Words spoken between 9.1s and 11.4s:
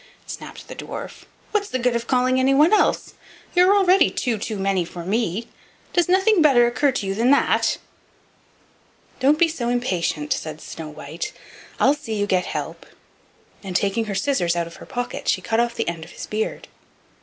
"Don't be so impatient," said Snow white,